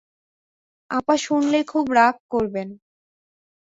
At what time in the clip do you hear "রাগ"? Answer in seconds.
1.91-2.15